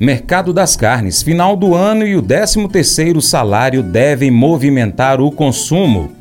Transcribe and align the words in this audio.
Mercado 0.00 0.52
das 0.52 0.76
carnes. 0.76 1.22
Final 1.22 1.56
do 1.56 1.74
ano 1.74 2.06
e 2.06 2.14
o 2.14 2.22
13º 2.22 3.20
salário 3.20 3.82
devem 3.82 4.30
movimentar 4.30 5.20
o 5.20 5.32
consumo. 5.32 6.12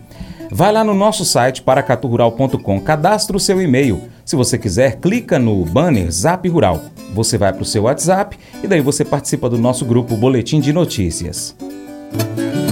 Vai 0.49 0.71
lá 0.71 0.83
no 0.83 0.95
nosso 0.95 1.23
site 1.23 1.61
paracaturural.com, 1.61 2.79
cadastre 2.79 3.37
o 3.37 3.39
seu 3.39 3.61
e-mail. 3.61 4.01
Se 4.25 4.35
você 4.35 4.57
quiser, 4.57 4.95
clica 4.95 5.37
no 5.37 5.63
banner 5.63 6.09
Zap 6.09 6.49
Rural. 6.49 6.85
Você 7.13 7.37
vai 7.37 7.53
para 7.53 7.61
o 7.61 7.65
seu 7.65 7.83
WhatsApp 7.83 8.35
e 8.63 8.67
daí 8.67 8.81
você 8.81 9.05
participa 9.05 9.47
do 9.47 9.59
nosso 9.59 9.85
grupo 9.85 10.17
Boletim 10.17 10.59
de 10.59 10.73
Notícias. 10.73 11.55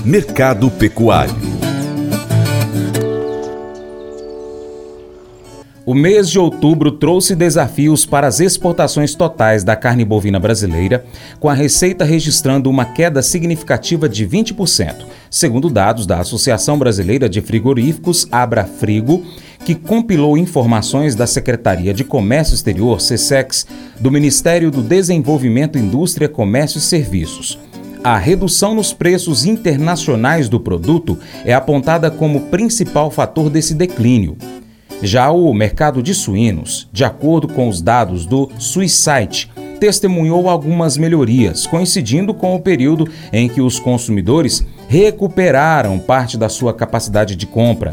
Mercado 0.04 0.72
Pecuário 0.72 1.55
O 5.86 5.94
mês 5.94 6.32
de 6.32 6.40
outubro 6.40 6.92
trouxe 6.92 7.36
desafios 7.36 8.08
para 8.08 8.26
as 8.26 8.40
exportações 8.40 9.14
totais 9.14 9.64
da 9.64 9.76
carne 9.76 10.04
bovina 10.04 10.40
brasileira, 10.40 11.06
com 11.40 11.48
a 11.48 11.54
receita 11.54 12.04
registrando 12.04 12.72
uma 12.72 12.86
queda 12.86 13.22
significativa 13.22 14.10
de 14.10 14.28
20%, 14.28 15.06
segundo 15.30 15.70
dados 15.70 16.08
da 16.08 16.20
Associação 16.20 16.80
Brasileira 16.80 17.30
de 17.30 17.40
Frigoríficos, 17.40 18.28
Abrafrigo, 18.32 19.24
que 19.64 19.76
compilou 19.76 20.36
informações 20.36 21.14
da 21.14 21.28
Secretaria 21.28 21.94
de 21.94 22.04
Comércio 22.04 22.56
Exterior, 22.56 23.00
SESEX, 23.00 23.68
do 24.00 24.10
Ministério 24.10 24.72
do 24.72 24.82
Desenvolvimento, 24.82 25.78
Indústria, 25.78 26.28
Comércio 26.28 26.80
e 26.80 26.82
Serviços. 26.82 27.60
A 28.04 28.18
redução 28.18 28.74
nos 28.74 28.92
preços 28.92 29.46
internacionais 29.46 30.50
do 30.50 30.60
produto 30.60 31.16
é 31.44 31.54
apontada 31.54 32.10
como 32.10 32.42
principal 32.48 33.12
fator 33.12 33.52
desse 33.52 33.76
declínio. 33.76 34.36
Já 35.02 35.30
o 35.32 35.54
mercado 35.54 36.02
de 36.02 36.14
suínos, 36.14 36.88
de 36.92 37.04
acordo 37.04 37.48
com 37.48 37.68
os 37.68 37.82
dados 37.82 38.26
do 38.26 38.50
Suicide, 38.58 39.52
testemunhou 39.80 40.50
algumas 40.50 40.98
melhorias, 40.98 41.68
coincidindo 41.68 42.34
com 42.34 42.56
o 42.56 42.60
período 42.60 43.08
em 43.32 43.48
que 43.48 43.62
os 43.62 43.78
consumidores 43.78 44.66
recuperaram 44.88 46.00
parte 46.00 46.38
da 46.38 46.50
sua 46.50 46.74
capacidade 46.74 47.36
de 47.36 47.46
compra. 47.46 47.92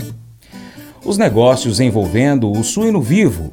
Os 1.05 1.19
negócios 1.19 1.81
envolvendo 1.81 2.51
o 2.51 2.63
suíno 2.63 3.03
vivo 3.03 3.51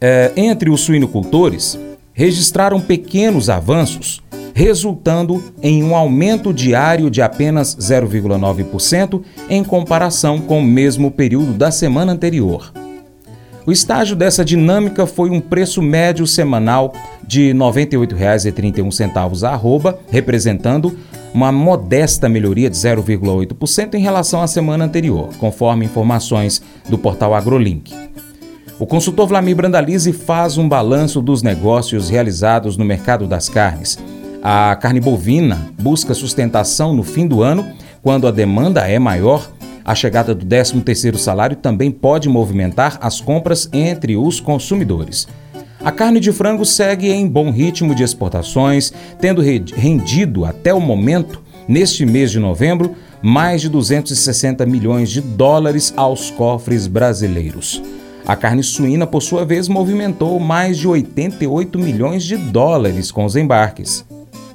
é, 0.00 0.32
entre 0.36 0.68
os 0.68 0.80
suinocultores 0.80 1.78
registraram 2.12 2.80
pequenos 2.80 3.48
avanços, 3.48 4.22
resultando 4.56 5.52
em 5.62 5.84
um 5.84 5.94
aumento 5.94 6.50
diário 6.50 7.10
de 7.10 7.20
apenas 7.20 7.76
0,9% 7.76 9.20
em 9.50 9.62
comparação 9.62 10.40
com 10.40 10.60
o 10.60 10.64
mesmo 10.64 11.10
período 11.10 11.52
da 11.52 11.70
semana 11.70 12.12
anterior. 12.12 12.72
O 13.66 13.70
estágio 13.70 14.16
dessa 14.16 14.42
dinâmica 14.42 15.06
foi 15.06 15.28
um 15.28 15.42
preço 15.42 15.82
médio 15.82 16.26
semanal 16.26 16.94
de 17.22 17.48
R$ 17.48 17.52
98,31 17.52 19.42
a 19.42 19.50
arroba, 19.50 19.98
representando 20.10 20.96
uma 21.34 21.52
modesta 21.52 22.26
melhoria 22.26 22.70
de 22.70 22.76
0,8% 22.78 23.92
em 23.92 24.00
relação 24.00 24.40
à 24.40 24.46
semana 24.46 24.86
anterior, 24.86 25.28
conforme 25.38 25.84
informações 25.84 26.62
do 26.88 26.96
portal 26.96 27.34
AgroLink. 27.34 27.92
O 28.78 28.86
consultor 28.86 29.26
Vlamir 29.26 29.56
Brandalize 29.56 30.14
faz 30.14 30.56
um 30.56 30.66
balanço 30.66 31.20
dos 31.20 31.42
negócios 31.42 32.08
realizados 32.08 32.78
no 32.78 32.86
mercado 32.86 33.26
das 33.26 33.50
carnes 33.50 33.98
a 34.48 34.76
carne 34.76 35.00
bovina 35.00 35.72
busca 35.76 36.14
sustentação 36.14 36.94
no 36.94 37.02
fim 37.02 37.26
do 37.26 37.42
ano, 37.42 37.66
quando 38.00 38.28
a 38.28 38.30
demanda 38.30 38.88
é 38.88 38.96
maior. 38.96 39.50
A 39.84 39.92
chegada 39.92 40.32
do 40.36 40.46
13º 40.46 41.16
salário 41.16 41.56
também 41.56 41.90
pode 41.90 42.28
movimentar 42.28 42.96
as 43.00 43.20
compras 43.20 43.68
entre 43.72 44.16
os 44.16 44.38
consumidores. 44.38 45.26
A 45.84 45.90
carne 45.90 46.20
de 46.20 46.30
frango 46.30 46.64
segue 46.64 47.10
em 47.10 47.26
bom 47.26 47.50
ritmo 47.50 47.92
de 47.92 48.04
exportações, 48.04 48.92
tendo 49.20 49.42
rendido 49.42 50.44
até 50.44 50.72
o 50.72 50.80
momento, 50.80 51.42
neste 51.66 52.06
mês 52.06 52.30
de 52.30 52.38
novembro, 52.38 52.94
mais 53.20 53.60
de 53.60 53.68
260 53.68 54.64
milhões 54.64 55.10
de 55.10 55.20
dólares 55.20 55.92
aos 55.96 56.30
cofres 56.30 56.86
brasileiros. 56.86 57.82
A 58.24 58.36
carne 58.36 58.62
suína, 58.62 59.08
por 59.08 59.22
sua 59.22 59.44
vez, 59.44 59.66
movimentou 59.66 60.38
mais 60.38 60.78
de 60.78 60.86
88 60.86 61.80
milhões 61.80 62.22
de 62.22 62.36
dólares 62.36 63.10
com 63.10 63.24
os 63.24 63.34
embarques. 63.34 64.04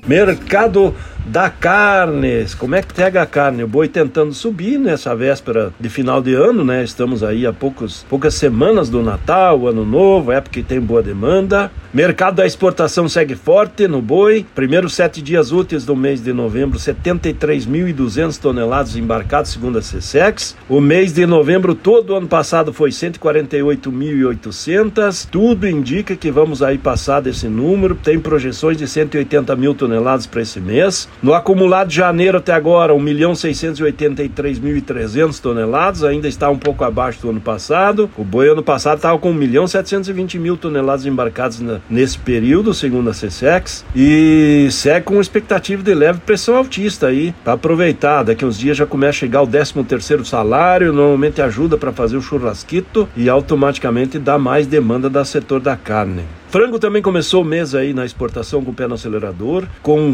Mercado 0.07 0.95
da 1.25 1.49
carne. 1.49 2.45
Como 2.57 2.75
é 2.75 2.81
que 2.81 2.93
pega 2.93 3.21
a 3.21 3.25
carne? 3.25 3.63
O 3.63 3.67
boi 3.67 3.87
tentando 3.87 4.33
subir 4.33 4.77
nessa 4.77 5.15
véspera 5.15 5.71
de 5.79 5.87
final 5.89 6.21
de 6.21 6.33
ano, 6.33 6.63
né? 6.63 6.83
Estamos 6.83 7.23
aí 7.23 7.45
há 7.45 7.53
poucos, 7.53 8.05
poucas 8.09 8.33
semanas 8.33 8.89
do 8.89 9.01
Natal, 9.01 9.67
Ano 9.67 9.85
Novo, 9.85 10.31
época 10.31 10.53
que 10.53 10.63
tem 10.63 10.79
boa 10.79 11.03
demanda. 11.03 11.71
Mercado 11.93 12.35
da 12.35 12.45
exportação 12.45 13.09
segue 13.09 13.35
forte 13.35 13.85
no 13.87 14.01
boi. 14.01 14.45
Primeiros 14.55 14.93
sete 14.93 15.21
dias 15.21 15.51
úteis 15.51 15.85
do 15.85 15.93
mês 15.95 16.23
de 16.23 16.31
novembro, 16.31 16.79
73.200 16.79 18.39
toneladas 18.39 18.95
embarcadas, 18.95 19.49
segundo 19.49 19.77
a 19.77 19.81
CSEX. 19.81 20.55
O 20.69 20.79
mês 20.79 21.11
de 21.11 21.25
novembro 21.25 21.75
todo 21.75 22.15
ano 22.15 22.27
passado 22.27 22.71
foi 22.71 22.91
148.800. 22.91 25.27
Tudo 25.29 25.67
indica 25.67 26.15
que 26.15 26.31
vamos 26.31 26.63
aí 26.63 26.77
passar 26.77 27.19
desse 27.19 27.49
número. 27.49 27.95
Tem 27.95 28.17
projeções 28.17 28.77
de 28.77 28.87
180 28.87 29.53
mil 29.57 29.75
toneladas 29.75 30.25
para 30.25 30.41
esse 30.41 30.61
mês. 30.61 31.09
No 31.21 31.33
acumulado 31.33 31.89
de 31.89 31.95
janeiro 31.95 32.37
até 32.39 32.53
agora, 32.53 32.93
1.683.300 32.93 35.39
toneladas, 35.39 36.03
ainda 36.03 36.27
está 36.27 36.49
um 36.49 36.57
pouco 36.57 36.83
abaixo 36.83 37.21
do 37.21 37.29
ano 37.29 37.39
passado. 37.39 38.09
O 38.17 38.23
boi 38.23 38.49
ano 38.49 38.63
passado 38.63 38.97
estava 38.97 39.19
com 39.19 39.31
1.720.000 39.33 40.39
mil 40.39 40.57
toneladas 40.57 41.05
embarcadas 41.05 41.63
nesse 41.89 42.17
período, 42.17 42.73
segundo 42.73 43.09
a 43.09 43.13
CSEX, 43.13 43.85
e 43.95 44.67
segue 44.71 45.05
com 45.05 45.21
expectativa 45.21 45.83
de 45.83 45.93
leve 45.93 46.19
pressão 46.19 46.55
altista 46.55 47.07
aí, 47.07 47.33
para 47.43 47.53
aproveitar. 47.53 48.23
Daqui 48.23 48.43
uns 48.43 48.57
dias 48.57 48.77
já 48.77 48.85
começa 48.85 49.11
a 49.11 49.19
chegar 49.19 49.43
o 49.43 49.47
13 49.47 49.83
terceiro 49.83 50.25
salário, 50.25 50.91
normalmente 50.91 51.39
ajuda 51.41 51.77
para 51.77 51.91
fazer 51.91 52.17
o 52.17 52.21
churrasquito 52.21 53.07
e 53.15 53.29
automaticamente 53.29 54.17
dá 54.17 54.39
mais 54.39 54.65
demanda 54.65 55.07
do 55.09 55.23
setor 55.23 55.59
da 55.59 55.77
carne. 55.77 56.23
Frango 56.51 56.79
também 56.79 57.01
começou 57.01 57.43
o 57.43 57.45
mês 57.45 57.73
aí 57.73 57.93
na 57.93 58.05
exportação 58.05 58.61
com 58.61 58.71
o 58.71 58.73
pé 58.73 58.85
no 58.85 58.95
acelerador, 58.95 59.63
com 59.81 60.13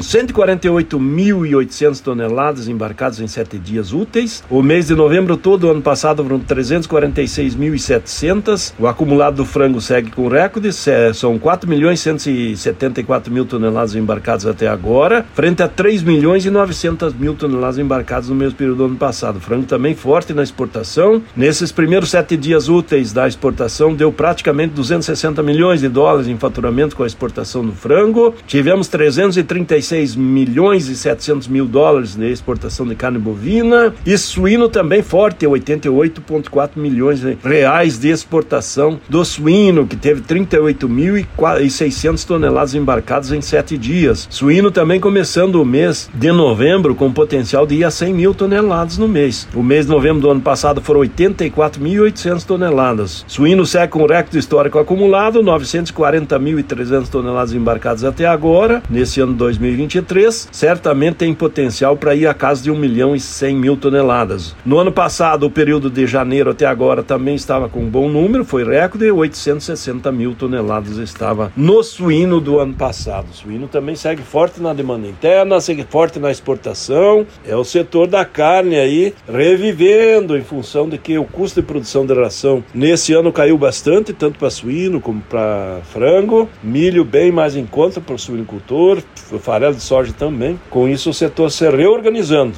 148.800 0.88 2.02
toneladas 2.02 2.68
embarcadas 2.68 3.20
em 3.20 3.28
sete 3.28 3.58
dias 3.58 3.94
úteis. 3.94 4.44
O 4.50 4.62
mês 4.64 4.88
de 4.88 4.96
novembro 4.96 5.38
todo, 5.38 5.70
ano 5.70 5.82
passado, 5.82 6.24
foram 6.24 6.40
346.700. 6.40 8.74
O 8.80 8.88
acumulado 8.88 9.36
do 9.38 9.46
frango 9.46 9.80
segue 9.82 10.10
com 10.12 10.28
recorde, 10.28 10.70
são 11.14 11.38
4 11.38 11.70
milhões 11.70 12.00
174 12.00 13.32
mil 13.32 13.46
toneladas 13.46 13.94
embarcadas 13.96 14.46
até 14.46 14.68
agora, 14.68 15.26
frente 15.34 15.62
a 15.62 15.68
3 15.68 16.02
milhões 16.04 16.46
e 16.46 16.50
900 16.50 17.14
mil 17.14 17.36
toneladas 17.36 17.78
embarcadas 17.78 18.30
no 18.30 18.36
mesmo 18.36 18.58
período 18.58 18.78
do 18.78 18.86
ano 18.86 18.96
passado. 18.96 19.36
O 19.38 19.40
frango 19.40 19.66
também 19.66 19.96
forte 19.96 20.34
na 20.34 20.44
exportação. 20.44 21.22
Nesses 21.36 21.72
primeiros 21.72 22.12
sete 22.12 22.38
dias 22.38 22.70
úteis 22.70 23.12
da 23.12 23.28
exportação, 23.28 23.94
deu 23.94 24.12
praticamente 24.12 24.76
260 24.76 25.42
milhões 25.44 25.82
de 25.82 25.90
dólares 25.90 26.28
em 26.28 26.38
faturamento 26.38 26.96
com 26.96 27.04
a 27.04 27.08
exportação 27.08 27.66
do 27.66 27.74
frango. 27.74 28.36
Tivemos 28.46 28.88
336 28.88 30.16
milhões 30.16 30.77
e 30.88 30.96
700 30.96 31.48
mil 31.48 31.66
dólares 31.66 32.16
na 32.16 32.28
exportação 32.28 32.86
de 32.86 32.96
carne 32.96 33.18
bovina. 33.18 33.94
E 34.06 34.18
suíno 34.18 34.70
também 34.70 35.02
forte, 35.02 35.46
88,4 35.46 36.72
milhões 36.76 37.22
de 37.22 37.38
reais 37.44 37.98
de 37.98 38.10
exportação 38.10 39.00
do 39.10 39.26
suíno, 39.26 39.88
que 39.88 39.96
teve 39.96 40.22
38.600 40.22 42.26
toneladas 42.26 42.76
embarcadas 42.76 43.32
em 43.32 43.42
sete 43.42 43.78
dias. 43.78 44.28
Suíno 44.30 44.72
também 44.72 45.00
começando 45.00 45.56
o 45.56 45.66
mês 45.66 46.10
de 46.14 46.32
novembro 46.32 46.96
com 46.96 47.12
potencial 47.12 47.66
de 47.66 47.76
ir 47.76 47.84
a 47.84 47.92
100 47.92 48.14
mil 48.14 48.34
toneladas 48.34 48.98
no 48.98 49.08
mês. 49.08 49.48
O 49.54 49.64
mês 49.64 49.86
de 49.86 49.92
novembro 49.92 50.22
do 50.22 50.30
ano 50.30 50.42
passado 50.42 50.82
foram 50.82 51.02
84.800 51.02 52.46
toneladas. 52.46 53.26
Suíno 53.28 53.66
segue 53.66 53.92
com 53.92 54.06
recorde 54.06 54.38
histórico 54.38 54.80
acumulado, 54.80 55.42
940 55.42 56.38
40.300 56.38 57.10
toneladas 57.10 57.54
embarcadas 57.54 58.04
até 58.04 58.26
agora, 58.26 58.82
nesse 58.90 59.20
ano 59.20 59.34
2023, 59.34 60.50
certamente 60.68 61.16
tem 61.16 61.34
potencial 61.34 61.96
para 61.96 62.14
ir 62.14 62.28
a 62.28 62.34
casa 62.34 62.62
de 62.62 62.70
1 62.70 62.76
milhão 62.76 63.16
e 63.16 63.20
100 63.20 63.56
mil 63.56 63.78
toneladas. 63.78 64.56
No 64.66 64.78
ano 64.78 64.92
passado, 64.92 65.46
o 65.46 65.50
período 65.50 65.90
de 65.90 66.06
janeiro 66.06 66.52
até 66.52 66.66
agora 66.66 67.02
também 67.02 67.36
estava 67.36 67.70
com 67.70 67.80
um 67.80 67.90
bom 67.90 68.10
número, 68.10 68.44
foi 68.44 68.64
recorde, 68.64 69.10
860 69.10 70.12
mil 70.12 70.36
toneladas 70.36 70.98
estava 70.98 71.52
no 71.56 71.82
suíno 71.82 72.42
do 72.42 72.60
ano 72.60 72.74
passado. 72.74 73.28
O 73.32 73.34
suíno 73.34 73.68
também 73.68 73.96
segue 73.96 74.22
forte 74.22 74.62
na 74.62 74.74
demanda 74.74 75.08
interna, 75.08 75.62
segue 75.62 75.86
forte 75.90 76.20
na 76.20 76.30
exportação, 76.30 77.26
é 77.46 77.56
o 77.56 77.64
setor 77.64 78.08
da 78.08 78.26
carne 78.26 78.76
aí 78.76 79.14
revivendo 79.32 80.38
em 80.38 80.44
função 80.44 80.90
de 80.90 80.98
que 80.98 81.18
o 81.18 81.24
custo 81.24 81.62
de 81.62 81.68
produção 81.68 82.06
de 82.06 82.14
ração 82.14 82.64
nesse 82.74 83.14
ano 83.14 83.32
caiu 83.32 83.58
bastante, 83.58 84.12
tanto 84.12 84.38
para 84.38 84.50
suíno 84.50 85.00
como 85.00 85.22
para 85.22 85.80
frango 85.94 86.18
frango, 86.18 86.50
milho 86.64 87.06
bem 87.06 87.32
mais 87.32 87.56
em 87.56 87.66
conta 87.66 88.02
para 88.02 88.16
o 88.16 88.20
suinicultor, 88.20 89.02
farelo 89.40 89.76
de 89.76 89.82
soja 89.82 90.14
também. 90.14 90.57
Com 90.70 90.88
isso, 90.88 91.10
o 91.10 91.14
setor 91.14 91.52
se 91.52 91.70
reorganizando. 91.70 92.58